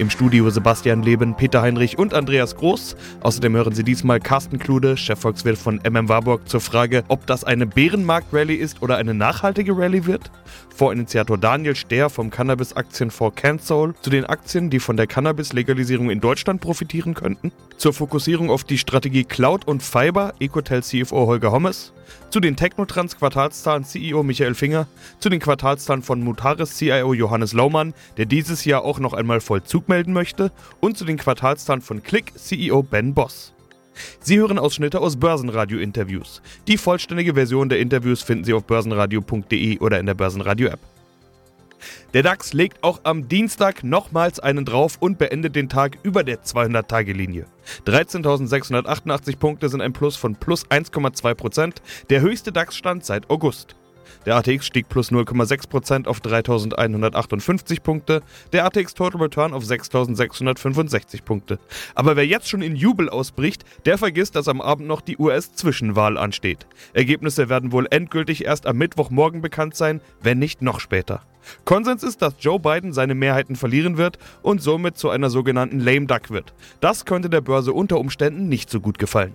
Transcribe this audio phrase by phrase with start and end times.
[0.00, 2.96] Im Studio Sebastian Leben, Peter Heinrich und Andreas Groß.
[3.20, 7.66] Außerdem hören Sie diesmal Carsten Klude, Chefvolkswirt von MM Warburg, zur Frage, ob das eine
[7.66, 10.30] Bärenmarkt-Rallye ist oder eine nachhaltige Rallye wird.
[10.74, 16.62] Vorinitiator Daniel Stehr vom Cannabis-Aktienfonds CanSoul zu den Aktien, die von der Cannabis-Legalisierung in Deutschland
[16.62, 17.52] profitieren könnten.
[17.76, 21.92] Zur Fokussierung auf die Strategie Cloud und Fiber, Ecotel CFO Holger Hommes.
[22.30, 24.86] Zu den Technotrans Quartalszahlen CEO Michael Finger.
[25.18, 29.88] Zu den Quartalszahlen von Mutaris CIO Johannes Laumann, der dieses Jahr auch noch einmal Vollzug
[29.90, 30.50] melden möchte.
[30.80, 33.52] Und zu den Quartalszahlen von Click CEO Ben Boss.
[34.20, 36.40] Sie hören Ausschnitte aus Börsenradio-Interviews.
[36.66, 40.80] Die vollständige Version der Interviews finden Sie auf börsenradio.de oder in der Börsenradio-App.
[42.12, 46.42] Der DAX legt auch am Dienstag nochmals einen drauf und beendet den Tag über der
[46.42, 47.46] 200-Tage-Linie.
[47.86, 51.76] 13.688 Punkte sind ein Plus von plus 1,2%,
[52.10, 53.76] der höchste DAX-Stand seit August.
[54.26, 58.20] Der ATX stieg plus 0,6% auf 3158 Punkte,
[58.52, 61.58] der ATX Total Return auf 6665 Punkte.
[61.94, 66.18] Aber wer jetzt schon in Jubel ausbricht, der vergisst, dass am Abend noch die US-Zwischenwahl
[66.18, 66.66] ansteht.
[66.92, 71.22] Ergebnisse werden wohl endgültig erst am Mittwochmorgen bekannt sein, wenn nicht noch später.
[71.64, 76.06] Konsens ist, dass Joe Biden seine Mehrheiten verlieren wird und somit zu einer sogenannten Lame
[76.06, 76.52] Duck wird.
[76.80, 79.34] Das könnte der Börse unter Umständen nicht so gut gefallen.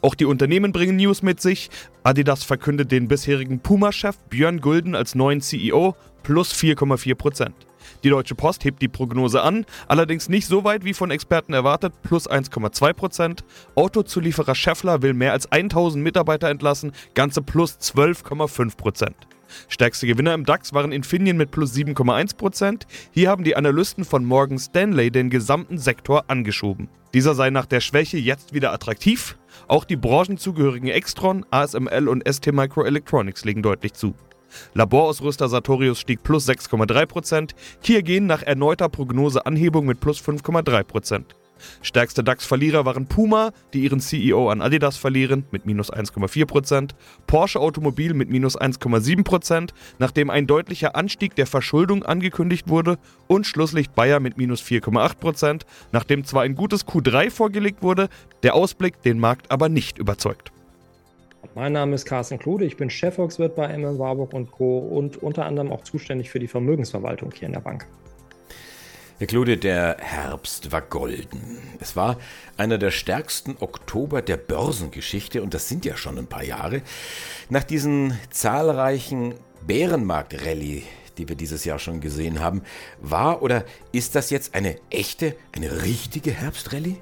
[0.00, 1.70] Auch die Unternehmen bringen News mit sich.
[2.02, 7.52] Adidas verkündet den bisherigen Puma-Chef Björn Gulden als neuen CEO plus 4,4%.
[8.04, 11.92] Die Deutsche Post hebt die Prognose an, allerdings nicht so weit wie von Experten erwartet,
[12.02, 13.40] plus 1,2%.
[13.74, 19.12] Autozulieferer Scheffler will mehr als 1000 Mitarbeiter entlassen, ganze plus 12,5%.
[19.68, 22.82] Stärkste Gewinner im DAX waren Infineon mit plus 7,1%.
[23.10, 26.88] Hier haben die Analysten von Morgan Stanley den gesamten Sektor angeschoben.
[27.14, 29.36] Dieser sei nach der Schwäche jetzt wieder attraktiv.
[29.66, 34.14] Auch die branchenzugehörigen Extron, ASML und ST Microelectronics legen deutlich zu.
[34.74, 37.50] Laborausrüster Sartorius stieg plus 6,3%,
[37.82, 41.24] Kia gehen nach erneuter Prognose Anhebung mit plus 5,3%.
[41.82, 46.90] Stärkste DAX-Verlierer waren Puma, die ihren CEO an Adidas verlieren, mit minus 1,4%,
[47.26, 53.94] Porsche Automobil mit minus 1,7%, nachdem ein deutlicher Anstieg der Verschuldung angekündigt wurde, und Schlusslicht
[53.94, 55.62] Bayer mit minus 4,8%,
[55.92, 58.08] nachdem zwar ein gutes Q3 vorgelegt wurde,
[58.42, 60.52] der Ausblick den Markt aber nicht überzeugt.
[61.54, 64.78] Mein Name ist Carsten Klude, ich bin Chefvolkswirt bei MM Warburg und Co.
[64.78, 67.86] und unter anderem auch zuständig für die Vermögensverwaltung hier in der Bank.
[69.20, 71.58] Herr Klude, der Herbst war golden.
[71.78, 72.16] Es war
[72.56, 76.80] einer der stärksten Oktober der Börsengeschichte und das sind ja schon ein paar Jahre.
[77.50, 79.34] Nach diesen zahlreichen
[79.66, 80.84] Bärenmarkt-Rallye,
[81.18, 82.62] die wir dieses Jahr schon gesehen haben,
[83.02, 86.96] war oder ist das jetzt eine echte, eine richtige Herbstrallye?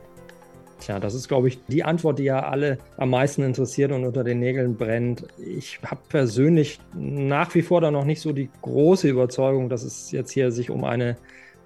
[0.80, 4.24] Tja, das ist, glaube ich, die Antwort, die ja alle am meisten interessiert und unter
[4.24, 5.28] den Nägeln brennt.
[5.38, 10.10] Ich habe persönlich nach wie vor da noch nicht so die große Überzeugung, dass es
[10.10, 11.16] jetzt hier sich um eine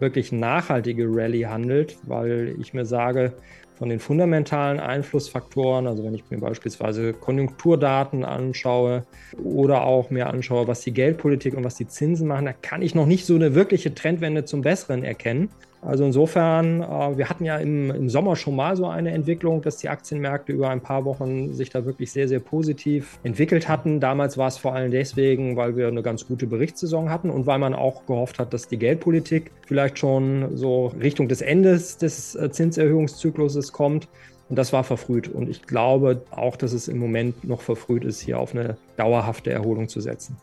[0.02, 3.32] wirklich nachhaltige Rallye handelt, weil ich mir sage,
[3.78, 9.04] von den fundamentalen Einflussfaktoren, also wenn ich mir beispielsweise Konjunkturdaten anschaue
[9.42, 12.94] oder auch mir anschaue, was die Geldpolitik und was die Zinsen machen, da kann ich
[12.94, 15.48] noch nicht so eine wirkliche Trendwende zum Besseren erkennen.
[15.82, 19.88] Also insofern, äh, wir hatten ja im, Sommer schon mal so eine Entwicklung, dass die
[19.88, 23.98] Aktienmärkte über ein paar Wochen sich da wirklich sehr, sehr positiv entwickelt hatten.
[23.98, 27.58] Damals war es vor allem deswegen, weil wir eine ganz gute Berichtssaison hatten und weil
[27.58, 32.50] man auch gehofft hat, dass die Geldpolitik vielleicht schon so Richtung des Endes des äh,
[32.50, 34.08] Zinserhöhungszykluses kommt.
[34.48, 35.28] Und das war verfrüht.
[35.28, 39.50] Und ich glaube auch, dass es im Moment noch verfrüht ist, hier auf eine dauerhafte
[39.50, 40.36] Erholung zu setzen.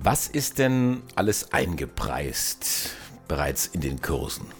[0.00, 2.90] Was ist denn alles eingepreist
[3.26, 4.59] bereits in den Kursen?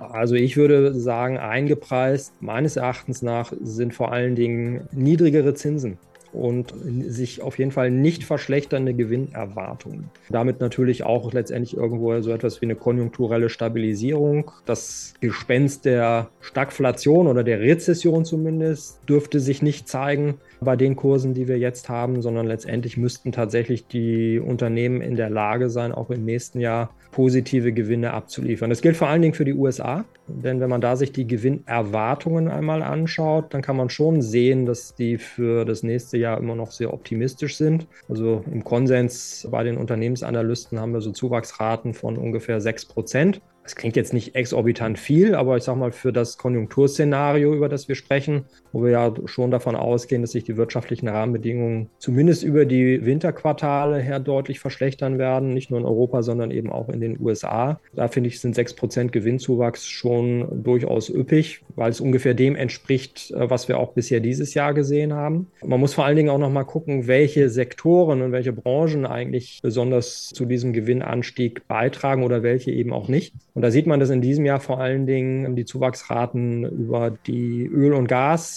[0.00, 5.98] Also ich würde sagen, eingepreist meines Erachtens nach sind vor allen Dingen niedrigere Zinsen
[6.34, 6.74] und
[7.06, 10.10] sich auf jeden Fall nicht verschlechternde Gewinnerwartungen.
[10.28, 14.50] Damit natürlich auch letztendlich irgendwo so etwas wie eine konjunkturelle Stabilisierung.
[14.66, 21.34] Das Gespenst der Stagflation oder der Rezession zumindest dürfte sich nicht zeigen bei den Kursen,
[21.34, 26.10] die wir jetzt haben, sondern letztendlich müssten tatsächlich die Unternehmen in der Lage sein, auch
[26.10, 28.70] im nächsten Jahr positive Gewinne abzuliefern.
[28.70, 32.48] Das gilt vor allen Dingen für die USA, denn wenn man da sich die Gewinnerwartungen
[32.48, 36.70] einmal anschaut, dann kann man schon sehen, dass die für das nächste Jahr immer noch
[36.70, 37.86] sehr optimistisch sind.
[38.08, 43.42] Also im Konsens bei den Unternehmensanalysten haben wir so Zuwachsraten von ungefähr 6 Prozent.
[43.62, 47.88] Das klingt jetzt nicht exorbitant viel, aber ich sage mal, für das Konjunkturszenario, über das
[47.88, 52.66] wir sprechen, wo wir ja schon davon ausgehen, dass sich die wirtschaftlichen Rahmenbedingungen zumindest über
[52.66, 57.18] die Winterquartale her deutlich verschlechtern werden, nicht nur in Europa, sondern eben auch in den
[57.20, 57.80] USA.
[57.94, 63.48] Da finde ich, sind 6% Gewinnzuwachs schon durchaus üppig, weil es ungefähr dem entspricht, äh,
[63.48, 65.46] was wir auch bisher dieses Jahr gesehen haben.
[65.64, 69.60] Man muss vor allen Dingen auch noch mal gucken, welche Sektoren und welche Branchen eigentlich
[69.62, 73.34] besonders zu diesem Gewinnanstieg beitragen oder welche eben auch nicht.
[73.54, 77.66] Und da sieht man, dass in diesem Jahr vor allen Dingen die Zuwachsraten über die
[77.66, 78.08] Öl- und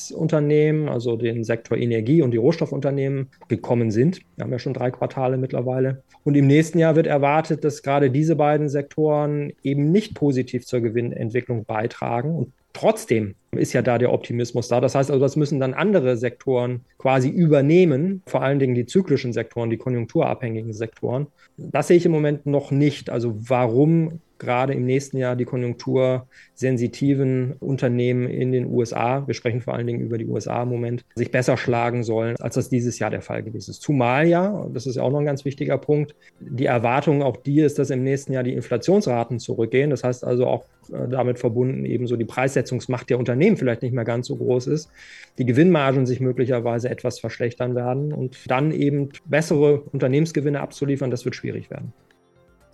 [0.10, 4.22] Gasunternehmen, also den Sektor Energie und die Rohstoffunternehmen gekommen sind.
[4.36, 6.04] Wir haben ja schon drei Quartale mittlerweile.
[6.24, 10.82] Und im nächsten Jahr wird erwartet, dass gerade diese beiden Sektoren eben nicht positiv zur
[10.82, 12.36] Gewinnentwicklung beitragen.
[12.36, 14.82] Und trotzdem ist ja da der Optimismus da.
[14.82, 19.34] Das heißt also, das müssen dann andere Sektoren quasi übernehmen, vor allen Dingen die zyklischen
[19.34, 21.28] Sektoren, die konjunkturabhängigen Sektoren.
[21.58, 23.10] Das sehe ich im Moment noch nicht.
[23.10, 29.74] Also warum gerade im nächsten Jahr die konjunktursensitiven Unternehmen in den USA, wir sprechen vor
[29.74, 33.10] allen Dingen über die USA im Moment, sich besser schlagen sollen, als das dieses Jahr
[33.10, 33.82] der Fall gewesen ist.
[33.82, 37.80] Zumal ja, das ist auch noch ein ganz wichtiger Punkt, die Erwartung auch die ist,
[37.80, 39.90] dass im nächsten Jahr die Inflationsraten zurückgehen.
[39.90, 44.06] Das heißt also auch äh, damit verbunden ebenso die Preissetzungsmacht der Unternehmen vielleicht nicht mehr
[44.06, 44.90] ganz so groß ist,
[45.38, 51.36] die Gewinnmargen sich möglicherweise etwas verschlechtern werden und dann eben bessere Unternehmensgewinne abzuliefern, das wird
[51.36, 51.94] schwierig werden.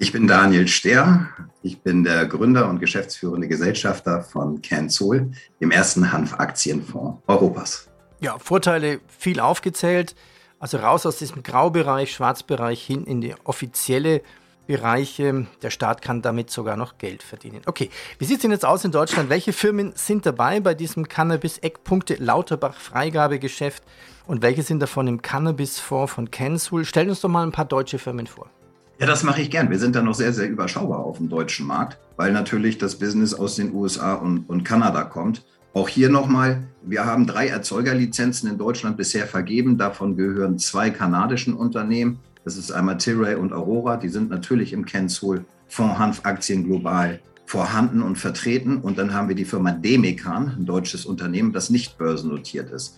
[0.04, 1.30] Ich bin Daniel Stehr.
[1.62, 7.88] Ich bin der Gründer und geschäftsführende Gesellschafter von CanSol, dem ersten Hanfaktienfonds Europas.
[8.20, 10.14] Ja, Vorteile viel aufgezählt.
[10.60, 14.22] Also raus aus diesem Graubereich, Schwarzbereich hin in die offizielle
[14.68, 15.48] Bereiche.
[15.62, 17.62] Der Staat kann damit sogar noch Geld verdienen.
[17.66, 17.90] Okay,
[18.20, 19.30] wie sieht es denn jetzt aus in Deutschland?
[19.30, 23.84] Welche Firmen sind dabei bei diesem Cannabis-Eckpunkte Lauterbach-Freigabegeschäft
[24.28, 26.84] und welche sind davon im Cannabis-Fonds von Kensul?
[26.84, 28.50] Stellen uns doch mal ein paar deutsche Firmen vor.
[29.00, 29.70] Ja, das mache ich gern.
[29.70, 33.34] Wir sind da noch sehr, sehr überschaubar auf dem deutschen Markt, weil natürlich das Business
[33.34, 35.44] aus den USA und, und Kanada kommt.
[35.74, 39.80] Auch hier nochmal, wir haben drei Erzeugerlizenzen in Deutschland bisher vergeben.
[39.80, 42.20] Davon gehören zwei kanadischen Unternehmen.
[42.46, 43.98] Das ist einmal Tilray und Aurora.
[43.98, 48.78] Die sind natürlich im Kensul Fonds Hanfaktien global vorhanden und vertreten.
[48.78, 52.98] Und dann haben wir die Firma Demekan, ein deutsches Unternehmen, das nicht börsennotiert ist.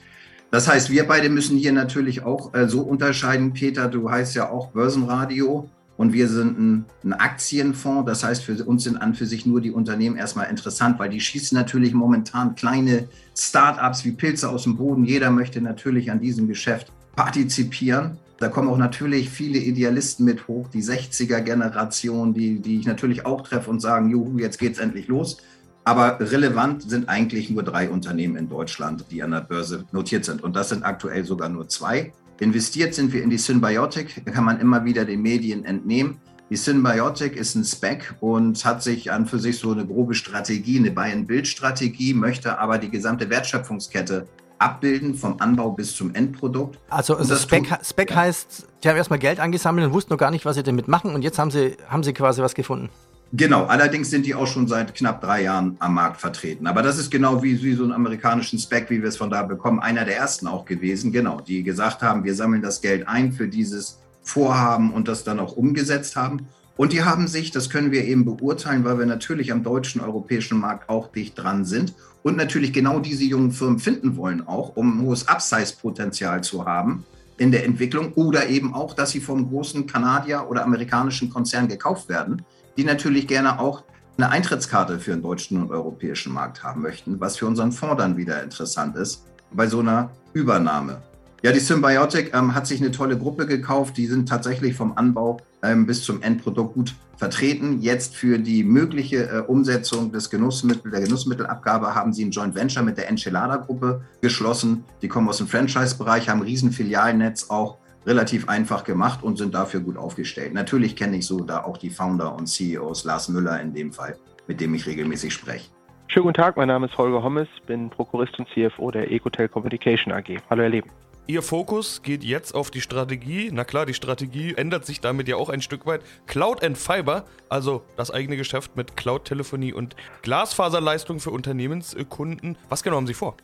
[0.52, 3.54] Das heißt, wir beide müssen hier natürlich auch äh, so unterscheiden.
[3.54, 8.06] Peter, du heißt ja auch Börsenradio und wir sind ein, ein, Aktienfonds.
[8.06, 11.22] Das heißt, für uns sind an für sich nur die Unternehmen erstmal interessant, weil die
[11.22, 13.08] schießen natürlich momentan kleine
[13.38, 15.06] Start-ups wie Pilze aus dem Boden.
[15.06, 18.18] Jeder möchte natürlich an diesem Geschäft partizipieren.
[18.38, 23.42] Da kommen auch natürlich viele Idealisten mit hoch, die 60er-Generation, die, die ich natürlich auch
[23.42, 25.38] treffe und sagen, juhu, jetzt geht's endlich los.
[25.86, 30.44] Aber relevant sind eigentlich nur drei Unternehmen in Deutschland, die an der Börse notiert sind.
[30.44, 32.12] Und das sind aktuell sogar nur zwei.
[32.40, 36.20] Investiert sind wir in die Symbiotic, kann man immer wieder den Medien entnehmen.
[36.50, 40.78] Die Symbiotic ist ein Spec und hat sich an für sich so eine grobe Strategie,
[40.78, 44.28] eine Buy-and-Build-Strategie, möchte aber die gesamte Wertschöpfungskette
[44.60, 46.78] abbilden, vom Anbau bis zum Endprodukt.
[46.90, 48.18] Also, also Spec, Spec ja.
[48.18, 51.16] heißt, die haben erstmal Geld angesammelt und wussten noch gar nicht, was sie damit machen
[51.16, 52.90] und jetzt haben sie, haben sie quasi was gefunden.
[53.38, 56.68] Genau, allerdings sind die auch schon seit knapp drei Jahren am Markt vertreten.
[56.68, 59.44] Aber das ist genau wie, wie so einen amerikanischen Spec, wie wir es von da
[59.44, 63.34] bekommen, einer der ersten auch gewesen, genau, die gesagt haben, wir sammeln das Geld ein
[63.34, 66.48] für dieses Vorhaben und das dann auch umgesetzt haben.
[66.78, 70.60] Und die haben sich, das können wir eben beurteilen, weil wir natürlich am deutschen, europäischen
[70.60, 71.94] Markt auch dicht dran sind
[72.24, 77.06] und natürlich genau diese jungen Firmen finden wollen, auch um ein hohes Upsize-Potenzial zu haben
[77.38, 82.08] in der Entwicklung oder eben auch, dass sie vom großen Kanadier oder amerikanischen Konzern gekauft
[82.08, 82.46] werden
[82.78, 83.84] die natürlich gerne auch
[84.18, 88.18] eine Eintrittskarte für den deutschen und europäischen Markt haben möchten, was für unseren Fonds dann
[88.18, 91.02] wieder interessant ist bei so einer Übernahme.
[91.42, 93.98] Ja, die Symbiotic ähm, hat sich eine tolle Gruppe gekauft.
[93.98, 97.82] Die sind tatsächlich vom Anbau ähm, bis zum Endprodukt gut vertreten.
[97.82, 102.84] Jetzt für die mögliche äh, Umsetzung des Genussmittel, der Genussmittelabgabe haben sie ein Joint Venture
[102.84, 104.86] mit der Enchilada-Gruppe geschlossen.
[105.02, 109.80] Die kommen aus dem Franchise-Bereich, haben ein Riesenfilialnetz auch relativ einfach gemacht und sind dafür
[109.80, 110.54] gut aufgestellt.
[110.54, 114.18] Natürlich kenne ich so da auch die Founder und CEOs, Lars Müller in dem Fall,
[114.48, 115.70] mit dem ich regelmäßig spreche.
[116.08, 120.14] Schönen guten Tag, mein Name ist Holger Hommes, bin Prokurist und CFO der Ecotel Communication
[120.14, 120.38] AG.
[120.50, 120.90] Hallo, Herr Leben.
[121.28, 123.50] Ihr Fokus geht jetzt auf die Strategie.
[123.52, 126.02] Na klar, die Strategie ändert sich damit ja auch ein Stück weit.
[126.28, 132.60] Cloud and Fiber, also das eigene Geschäft mit Cloud-Telefonie und Glasfaserleistung für Unternehmenskunden.
[132.70, 133.36] Was genau haben Sie vor?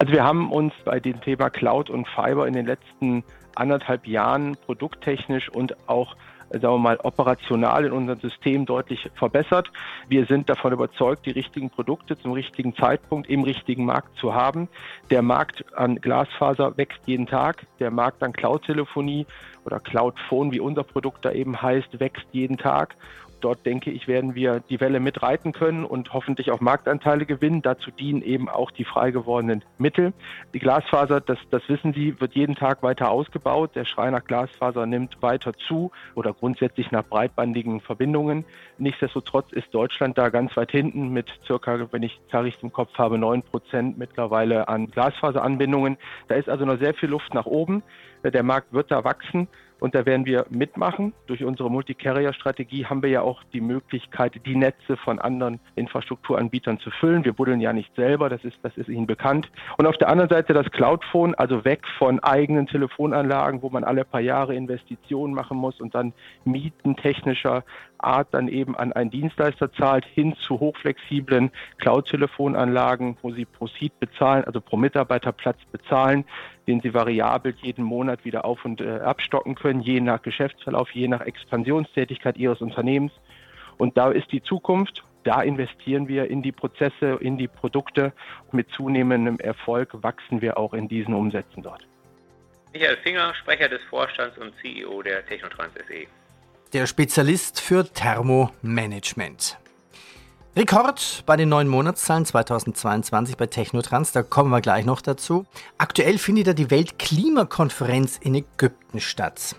[0.00, 4.56] Also wir haben uns bei dem Thema Cloud und Fiber in den letzten anderthalb Jahren
[4.66, 6.16] produkttechnisch und auch
[6.50, 9.70] sagen wir mal, operational in unserem System deutlich verbessert.
[10.08, 14.68] Wir sind davon überzeugt, die richtigen Produkte zum richtigen Zeitpunkt im richtigen Markt zu haben.
[15.10, 17.66] Der Markt an Glasfaser wächst jeden Tag.
[17.78, 19.26] Der Markt an Cloud-Telefonie
[19.64, 22.96] oder Cloud-Phone, wie unser Produkt da eben heißt, wächst jeden Tag.
[23.40, 27.62] Dort denke ich, werden wir die Welle mitreiten können und hoffentlich auch Marktanteile gewinnen.
[27.62, 30.12] Dazu dienen eben auch die frei gewordenen Mittel.
[30.54, 33.72] Die Glasfaser, das, das wissen Sie, wird jeden Tag weiter ausgebaut.
[33.74, 38.44] Der Schrei nach Glasfaser nimmt weiter zu oder grundsätzlich nach breitbandigen Verbindungen.
[38.78, 42.96] Nichtsdestotrotz ist Deutschland da ganz weit hinten mit circa, wenn ich Zahl richtig im Kopf
[42.98, 45.96] habe, 9 Prozent mittlerweile an Glasfaseranbindungen.
[46.28, 47.82] Da ist also noch sehr viel Luft nach oben.
[48.22, 49.48] Der Markt wird da wachsen
[49.80, 51.12] und da werden wir mitmachen.
[51.26, 56.90] Durch unsere Multi-Carrier-Strategie haben wir ja auch die Möglichkeit, die Netze von anderen Infrastrukturanbietern zu
[56.90, 57.24] füllen.
[57.24, 59.50] Wir buddeln ja nicht selber, das ist, das ist Ihnen bekannt.
[59.78, 64.04] Und auf der anderen Seite das Cloudphone, also weg von eigenen Telefonanlagen, wo man alle
[64.04, 66.12] paar Jahre Investitionen machen muss und dann
[66.44, 67.64] Mieten technischer
[68.04, 73.98] Art dann eben an einen Dienstleister zahlt, hin zu hochflexiblen Cloud-Telefonanlagen, wo Sie pro Seat
[74.00, 76.24] bezahlen, also pro Mitarbeiterplatz bezahlen,
[76.66, 81.08] den Sie variabel jeden Monat wieder auf- und äh, abstocken können, je nach Geschäftsverlauf, je
[81.08, 83.12] nach Expansionstätigkeit Ihres Unternehmens.
[83.78, 85.04] Und da ist die Zukunft.
[85.24, 88.12] Da investieren wir in die Prozesse, in die Produkte.
[88.52, 91.86] Mit zunehmendem Erfolg wachsen wir auch in diesen Umsätzen dort.
[92.72, 96.06] Michael Finger, Sprecher des Vorstands und CEO der Technotrans SE
[96.72, 99.58] der Spezialist für Thermomanagement.
[100.56, 105.46] Rekord bei den neuen Monatszahlen 2022 bei Technotrans, da kommen wir gleich noch dazu.
[105.78, 109.56] Aktuell findet ja die Weltklimakonferenz in Ägypten statt.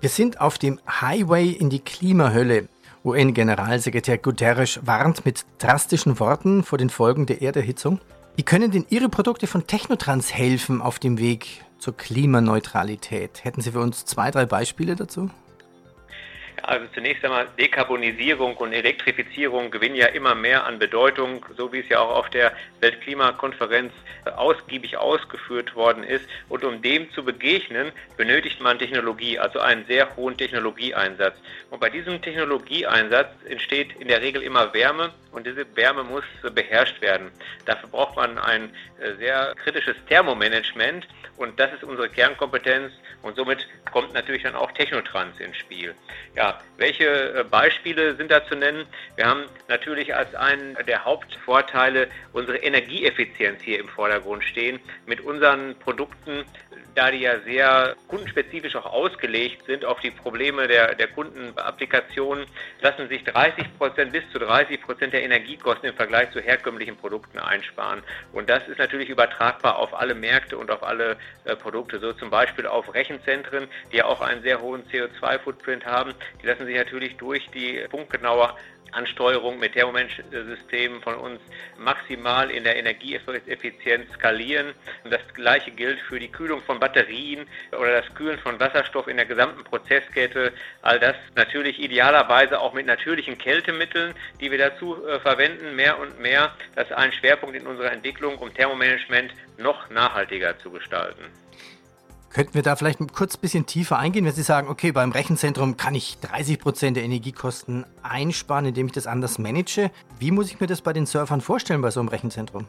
[0.00, 2.68] Wir sind auf dem Highway in die Klimahölle.
[3.04, 8.00] UN-Generalsekretär Guterres warnt mit drastischen Worten vor den Folgen der Erderhitzung.
[8.36, 13.44] Wie können denn Ihre Produkte von Technotrans helfen auf dem Weg zur Klimaneutralität?
[13.44, 15.30] Hätten Sie für uns zwei, drei Beispiele dazu?
[16.66, 21.88] Also zunächst einmal Dekarbonisierung und Elektrifizierung gewinnen ja immer mehr an Bedeutung, so wie es
[21.90, 23.92] ja auch auf der Weltklimakonferenz
[24.36, 26.26] ausgiebig ausgeführt worden ist.
[26.48, 31.36] Und um dem zu begegnen, benötigt man Technologie, also einen sehr hohen Technologieeinsatz.
[31.70, 37.00] Und bei diesem Technologieeinsatz entsteht in der Regel immer Wärme und diese Wärme muss beherrscht
[37.02, 37.30] werden.
[37.66, 41.06] Dafür braucht man ein äh, sehr kritisches Thermomanagement
[41.36, 42.92] und das ist unsere Kernkompetenz
[43.22, 45.94] und somit kommt natürlich dann auch Technotrans ins Spiel.
[46.36, 48.86] Ja, welche äh, Beispiele sind da zu nennen?
[49.16, 54.80] Wir haben natürlich als einen der Hauptvorteile unsere Energieeffizienz hier im Vordergrund stehen.
[55.06, 56.44] Mit unseren Produkten
[56.94, 62.46] da die ja sehr kundenspezifisch auch ausgelegt sind auf die Probleme der, der Kundenapplikationen,
[62.80, 67.38] lassen sich 30 Prozent bis zu 30 Prozent der Energiekosten im Vergleich zu herkömmlichen Produkten
[67.38, 68.02] einsparen.
[68.32, 72.30] Und das ist natürlich übertragbar auf alle Märkte und auf alle äh, Produkte, so zum
[72.30, 76.14] Beispiel auf Rechenzentren, die ja auch einen sehr hohen CO2-Footprint haben.
[76.44, 78.52] Die lassen sich natürlich durch die punktgenaue
[78.92, 81.40] Ansteuerung mit Thermomensch-Systemen von uns
[81.78, 84.74] maximal in der Energieeffizienz skalieren.
[85.04, 89.16] Und das gleiche gilt für die Kühlung von Batterien oder das Kühlen von Wasserstoff in
[89.16, 90.52] der gesamten Prozesskette.
[90.82, 96.20] All das natürlich idealerweise auch mit natürlichen Kältemitteln, die wir dazu äh, verwenden, mehr und
[96.20, 96.54] mehr.
[96.74, 101.24] Das ist ein Schwerpunkt in unserer Entwicklung, um Thermomanagement noch nachhaltiger zu gestalten.
[102.34, 105.76] Könnten wir da vielleicht kurz ein bisschen tiefer eingehen, wenn Sie sagen, okay, beim Rechenzentrum
[105.76, 109.92] kann ich 30 Prozent der Energiekosten einsparen, indem ich das anders manage.
[110.18, 112.66] Wie muss ich mir das bei den Servern vorstellen bei so einem Rechenzentrum?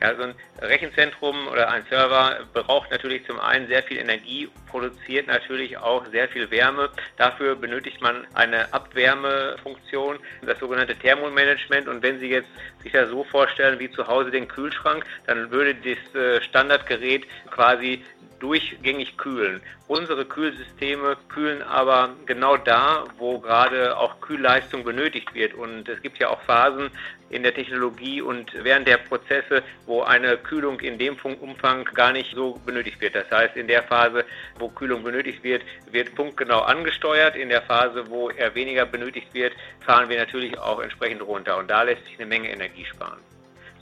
[0.00, 5.26] Ja, so ein Rechenzentrum oder ein Server braucht natürlich zum einen sehr viel Energie, produziert
[5.26, 6.88] natürlich auch sehr viel Wärme.
[7.18, 11.86] Dafür benötigt man eine Abwärmefunktion, das sogenannte Thermomanagement.
[11.86, 12.48] Und wenn Sie jetzt
[12.82, 18.02] sich das so vorstellen wie zu Hause den Kühlschrank, dann würde das äh, Standardgerät quasi
[18.40, 19.60] durchgängig kühlen.
[19.86, 25.54] Unsere Kühlsysteme kühlen aber genau da, wo gerade auch Kühlleistung benötigt wird.
[25.54, 26.90] Und es gibt ja auch Phasen
[27.30, 32.34] in der Technologie und während der Prozesse, wo eine Kühlung in dem Umfang gar nicht
[32.34, 33.14] so benötigt wird.
[33.14, 34.24] Das heißt, in der Phase,
[34.58, 37.36] wo Kühlung benötigt wird, wird punktgenau angesteuert.
[37.36, 39.52] In der Phase, wo er weniger benötigt wird,
[39.86, 41.56] fahren wir natürlich auch entsprechend runter.
[41.58, 43.20] Und da lässt sich eine Menge Energie sparen.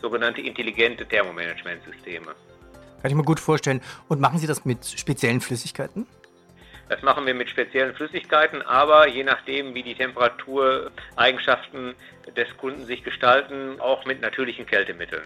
[0.01, 2.35] Sogenannte intelligente Thermomanagementsysteme.
[3.03, 3.81] Kann ich mir gut vorstellen.
[4.09, 6.07] Und machen Sie das mit speziellen Flüssigkeiten?
[6.89, 11.95] Das machen wir mit speziellen Flüssigkeiten, aber je nachdem, wie die Temperatureigenschaften
[12.35, 15.25] des Kunden sich gestalten, auch mit natürlichen Kältemitteln.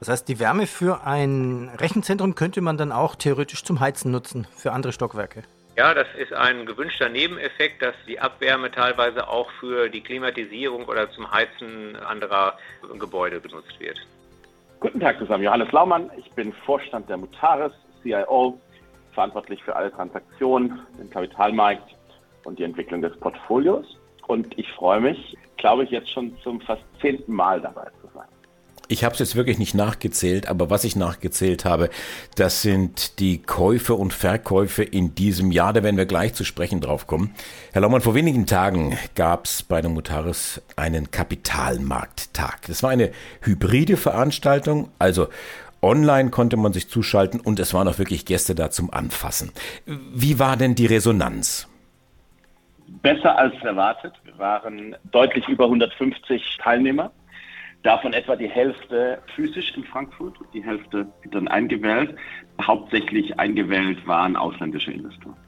[0.00, 4.46] Das heißt, die Wärme für ein Rechenzentrum könnte man dann auch theoretisch zum Heizen nutzen,
[4.54, 5.42] für andere Stockwerke.
[5.76, 11.10] Ja, das ist ein gewünschter Nebeneffekt, dass die Abwärme teilweise auch für die Klimatisierung oder
[11.12, 12.58] zum Heizen anderer
[12.98, 13.98] Gebäude genutzt wird.
[14.80, 16.08] Guten Tag zusammen, Johannes Laumann.
[16.16, 18.60] Ich bin Vorstand der Mutaris, CIO,
[19.12, 21.96] verantwortlich für alle Transaktionen, den Kapitalmarkt
[22.44, 23.98] und die Entwicklung des Portfolios.
[24.28, 28.28] Und ich freue mich, glaube ich, jetzt schon zum fast zehnten Mal dabei zu sein.
[28.90, 31.90] Ich habe es jetzt wirklich nicht nachgezählt, aber was ich nachgezählt habe,
[32.36, 35.74] das sind die Käufe und Verkäufe in diesem Jahr.
[35.74, 37.34] Da werden wir gleich zu sprechen drauf kommen.
[37.72, 42.62] Herr Laumann, vor wenigen Tagen gab es bei der Mutaris einen Kapitalmarkttag.
[42.66, 43.10] Das war eine
[43.42, 45.28] hybride Veranstaltung, also
[45.80, 49.52] Online konnte man sich zuschalten und es waren auch wirklich Gäste da zum Anfassen.
[49.86, 51.68] Wie war denn die Resonanz?
[53.02, 54.14] Besser als erwartet.
[54.24, 57.12] Wir waren deutlich über 150 Teilnehmer.
[57.88, 62.14] Davon etwa die Hälfte physisch in Frankfurt und die Hälfte dann eingewählt.
[62.60, 65.38] Hauptsächlich eingewählt waren ausländische Investoren.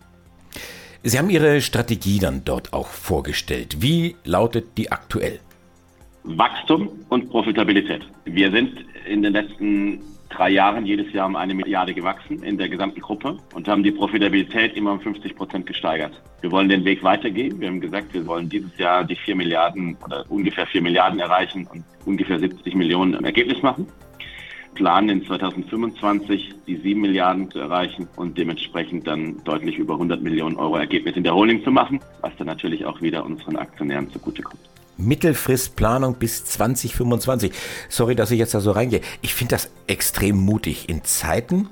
[1.02, 3.82] Sie haben Ihre Strategie dann dort auch vorgestellt.
[3.82, 5.38] Wie lautet die aktuell?
[6.24, 8.08] Wachstum und Profitabilität.
[8.24, 12.68] Wir sind in den letzten drei Jahren jedes Jahr um eine Milliarde gewachsen in der
[12.68, 16.20] gesamten Gruppe und haben die Profitabilität immer um 50 Prozent gesteigert.
[16.40, 17.60] Wir wollen den Weg weitergehen.
[17.60, 21.68] Wir haben gesagt, wir wollen dieses Jahr die 4 Milliarden oder ungefähr 4 Milliarden erreichen
[21.72, 23.86] und ungefähr 70 Millionen im Ergebnis machen.
[24.74, 30.56] Planen in 2025 die 7 Milliarden zu erreichen und dementsprechend dann deutlich über 100 Millionen
[30.56, 34.60] Euro Ergebnis in der Holding zu machen, was dann natürlich auch wieder unseren Aktionären zugutekommt.
[34.96, 37.52] Mittelfristplanung bis 2025.
[37.88, 39.00] Sorry, dass ich jetzt da so reingehe.
[39.22, 41.68] Ich finde das extrem mutig in Zeiten,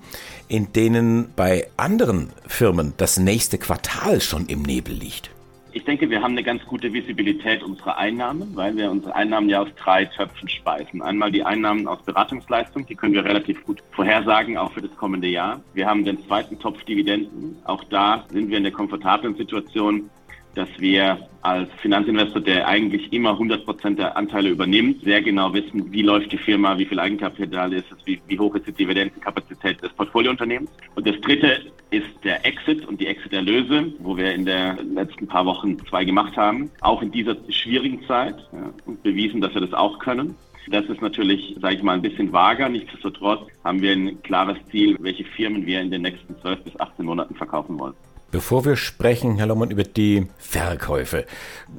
[0.49, 5.31] in denen bei anderen Firmen das nächste Quartal schon im Nebel liegt.
[5.73, 9.63] Ich denke, wir haben eine ganz gute Visibilität unserer Einnahmen, weil wir unsere Einnahmen ja
[9.63, 11.03] aus drei Töpfen speisen.
[11.03, 15.29] Einmal die Einnahmen aus Beratungsleistung, die können wir relativ gut vorhersagen, auch für das kommende
[15.29, 15.61] Jahr.
[15.75, 17.57] Wir haben den zweiten Topf Dividenden.
[17.65, 20.11] Auch da sind wir in der komfortablen Situation,
[20.55, 25.91] dass wir als Finanzinvestor, der eigentlich immer 100 Prozent der Anteile übernimmt, sehr genau wissen,
[25.93, 29.83] wie läuft die Firma, wie viel Eigenkapital ist es, wie, wie hoch ist die Dividendenkapazität
[29.83, 30.71] des Portfoliounternehmens.
[30.95, 35.47] Und das dritte ist der Exit und die Exit-Erlöse, wo wir in den letzten paar
[35.47, 36.71] Wochen zwei gemacht haben.
[36.81, 40.35] Auch in dieser schwierigen Zeit ja, und bewiesen, dass wir das auch können.
[40.71, 42.69] Das ist natürlich, sage ich mal, ein bisschen vager.
[42.69, 47.07] Nichtsdestotrotz haben wir ein klares Ziel, welche Firmen wir in den nächsten 12 bis 18
[47.07, 47.95] Monaten verkaufen wollen.
[48.31, 51.25] Bevor wir sprechen, Herr Lohmann, über die Verkäufe,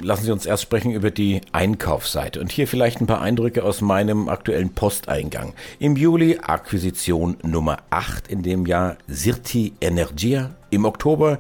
[0.02, 2.42] lassen Sie uns erst sprechen über die Einkaufsseite.
[2.42, 5.54] Und hier vielleicht ein paar Eindrücke aus meinem aktuellen Posteingang.
[5.78, 11.40] Im Juli Akquisition Nummer 8 in dem Jahr Sirti Energia im Oktober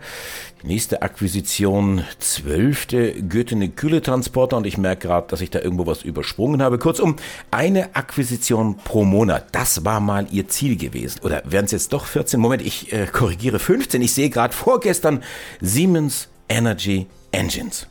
[0.63, 6.61] nächste Akquisition, zwölfte Göttene Kühletransporter und ich merke gerade, dass ich da irgendwo was übersprungen
[6.61, 6.77] habe.
[6.77, 7.15] Kurzum,
[7.51, 11.21] eine Akquisition pro Monat, das war mal Ihr Ziel gewesen.
[11.23, 12.39] Oder wären es jetzt doch 14?
[12.39, 14.01] Moment, ich äh, korrigiere 15.
[14.01, 15.23] Ich sehe gerade vorgestern
[15.61, 17.87] Siemens Energy Engines.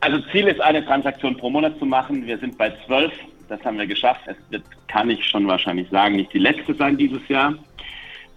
[0.00, 2.26] Also Ziel ist eine Transaktion pro Monat zu machen.
[2.26, 3.12] Wir sind bei zwölf.
[3.48, 4.20] Das haben wir geschafft.
[4.26, 7.54] Es wird, kann ich schon wahrscheinlich sagen, nicht die letzte sein dieses Jahr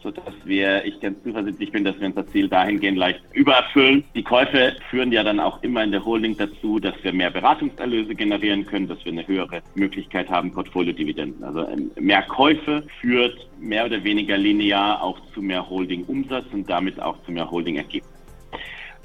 [0.01, 4.03] sodass wir, ich ganz zuversichtlich bin, dass wir unser Ziel dahingehend leicht übererfüllen.
[4.15, 8.15] Die Käufe führen ja dann auch immer in der Holding dazu, dass wir mehr Beratungserlöse
[8.15, 11.43] generieren können, dass wir eine höhere Möglichkeit haben, Portfoliodividenden.
[11.43, 17.01] Also ähm, mehr Käufe führt mehr oder weniger linear auch zu mehr Holding-Umsatz und damit
[17.01, 18.11] auch zu mehr Holding-Ergebnis.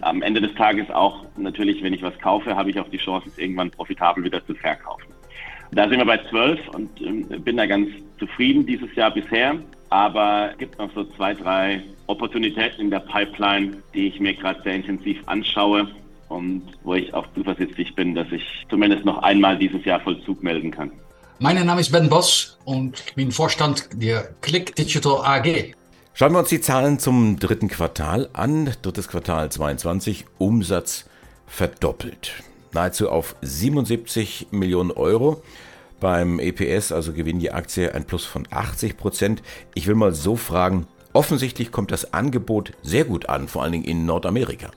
[0.00, 3.28] Am Ende des Tages auch natürlich, wenn ich was kaufe, habe ich auch die Chance,
[3.28, 5.12] es irgendwann profitabel wieder zu verkaufen.
[5.72, 9.56] Da sind wir bei 12 und äh, bin da ganz zufrieden dieses Jahr bisher.
[9.92, 14.58] Aber es gibt noch so zwei, drei Opportunitäten in der Pipeline, die ich mir gerade
[14.62, 15.86] sehr intensiv anschaue
[16.30, 20.70] und wo ich auch zuversichtlich bin, dass ich zumindest noch einmal dieses Jahr Vollzug melden
[20.70, 20.90] kann.
[21.40, 25.74] Mein Name ist Ben Boss und ich bin Vorstand der Click Digital AG.
[26.14, 28.70] Schauen wir uns die Zahlen zum dritten Quartal an.
[28.80, 31.04] Drittes Quartal 22, Umsatz
[31.46, 32.32] verdoppelt.
[32.72, 35.42] Nahezu auf 77 Millionen Euro.
[36.02, 39.40] Beim EPS, also Gewinn die Aktie, ein Plus von 80 Prozent.
[39.74, 43.84] Ich will mal so fragen, offensichtlich kommt das Angebot sehr gut an, vor allen Dingen
[43.84, 44.72] in Nordamerika.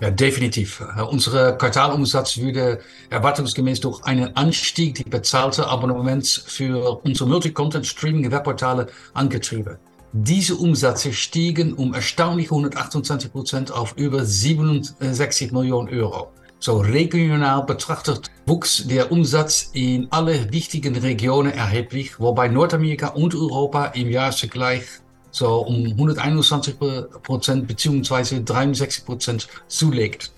[0.00, 0.80] Ja, definitiv.
[1.10, 2.78] Unser Quartalumsatz würde
[3.10, 9.78] erwartungsgemäß durch einen Anstieg die bezahlte Abonnements für unsere Multi-Content-Streaming-Webportale angetrieben.
[10.12, 16.30] Diese Umsätze stiegen um erstaunliche 128 Prozent auf über 67 Millionen Euro.
[16.60, 23.86] So regional betrachtet wuchs der Umsatz in alle wichtigen Regionen erheblich, wobei Nordamerika und Europa
[23.86, 24.82] im Jahresvergleich
[25.30, 26.74] so um 121
[27.22, 28.42] Prozent bzw.
[28.44, 30.32] 63 Prozent zulegt.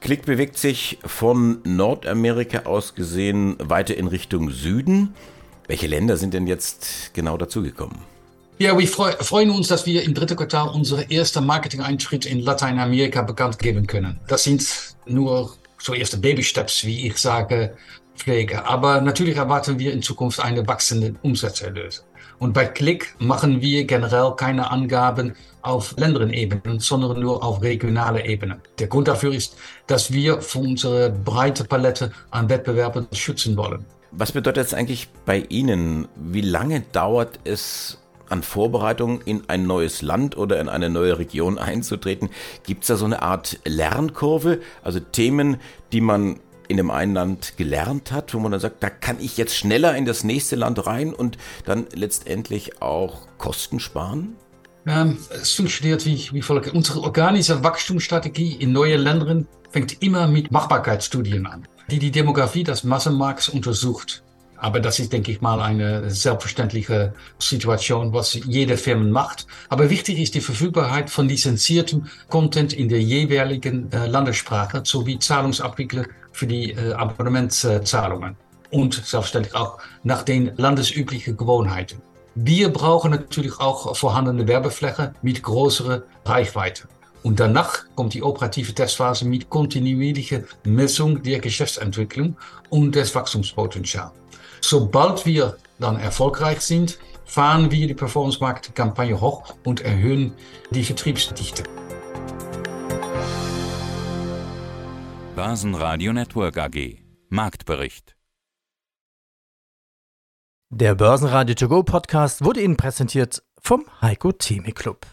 [0.00, 5.14] Klick bewegt sich von Nordamerika aus gesehen weiter in Richtung Süden.
[5.66, 7.96] Welche Länder sind denn jetzt genau dazugekommen?
[8.58, 13.58] Ja, wir freuen uns, dass wir im dritten Quartal unsere erste Marketing-Eintritt in Lateinamerika bekannt
[13.58, 14.20] geben können.
[14.28, 17.76] Das sind nur so erste Baby-Steps, wie ich sage,
[18.16, 18.64] pflege.
[18.64, 22.02] Aber natürlich erwarten wir in Zukunft eine wachsende Umsatzerlöse.
[22.38, 28.60] Und bei Click machen wir generell keine Angaben auf Länderebenen, sondern nur auf regionale Ebene.
[28.78, 33.84] Der Grund dafür ist, dass wir unsere breite Palette an Wettbewerben schützen wollen.
[34.10, 36.08] Was bedeutet das eigentlich bei Ihnen?
[36.16, 37.98] Wie lange dauert es
[38.34, 42.30] an Vorbereitungen in ein neues Land oder in eine neue Region einzutreten?
[42.64, 44.60] Gibt es da so eine Art Lernkurve?
[44.82, 45.58] Also Themen,
[45.92, 49.36] die man in dem einen Land gelernt hat, wo man dann sagt, da kann ich
[49.36, 54.34] jetzt schneller in das nächste Land rein und dann letztendlich auch Kosten sparen?
[54.84, 56.74] Ähm, es funktioniert wie, wie folgt.
[56.74, 62.82] Unsere organische Wachstumsstrategie in neue Ländern fängt immer mit Machbarkeitsstudien an, die die Demografie des
[62.82, 64.23] Massenmarkts untersucht.
[64.64, 69.46] Aber das ist, denke ich mal, eine selbstverständliche Situation, was jede Firma macht.
[69.68, 76.06] Aber wichtig ist die Verfügbarkeit von lizenziertem Content in der jeweiligen äh, Landessprache sowie Zahlungsabwickler
[76.32, 78.36] für die äh, Abonnementszahlungen.
[78.70, 82.00] Und selbstverständlich auch nach den landesüblichen Gewohnheiten.
[82.34, 86.88] Wir brauchen natürlich auch vorhandene Werbefläche mit größerer Reichweite.
[87.22, 92.36] Und danach kommt die operative Testphase mit kontinuierlicher Messung der Geschäftsentwicklung
[92.70, 94.23] und des Wachstumspotenzials.
[94.66, 100.32] Sobald wir dann erfolgreich sind, fahren wir die Performance-Marketing-Kampagne hoch und erhöhen
[100.70, 101.64] die Vertriebsdichte.
[105.36, 106.96] Börsenradio Network AG
[107.28, 108.16] Marktbericht
[110.70, 115.06] Der Börsenradio To Go Podcast wurde Ihnen präsentiert vom Heiko Theme Club.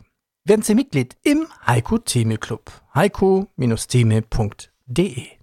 [0.45, 2.71] Werden Sie Mitglied im Heiko Theme Club.
[2.95, 5.40] heiko-theme.de